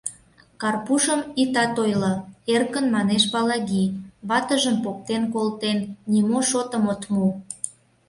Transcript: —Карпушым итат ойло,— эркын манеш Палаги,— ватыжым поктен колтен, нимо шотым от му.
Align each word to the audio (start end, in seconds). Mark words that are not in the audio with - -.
—Карпушым 0.61 1.21
итат 1.41 1.73
ойло,— 1.83 2.13
эркын 2.53 2.85
манеш 2.95 3.23
Палаги,— 3.33 3.83
ватыжым 4.27 4.77
поктен 4.83 5.23
колтен, 5.33 5.77
нимо 6.11 6.39
шотым 6.49 6.83
от 6.93 7.01
му. 7.13 7.27